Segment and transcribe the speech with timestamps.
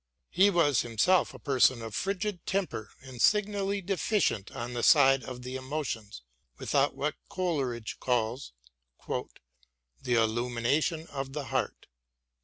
[0.31, 5.43] He was himself a person of frigid temper and signally deficient on the side of
[5.43, 6.23] the emotions,
[6.57, 8.51] without what Coleridge calls"
[10.01, 11.85] the illumination of the heart."